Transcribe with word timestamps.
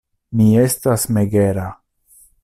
Mi 0.37 0.45
estas 0.61 1.05
megera. 1.17 1.67